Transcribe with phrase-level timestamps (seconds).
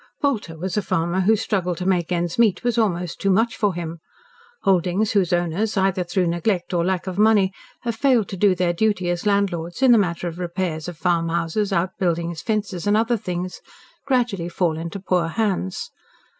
[0.19, 3.75] Bolter was a farmer whose struggle to make ends meet was almost too much for
[3.75, 3.99] him.
[4.63, 8.73] Holdings whose owners, either through neglect or lack of money, have failed to do their
[8.73, 13.61] duty as landlords in the matter of repairs of farmhouses, outbuildings, fences, and other things,
[14.07, 15.91] gradually fall into poor hands.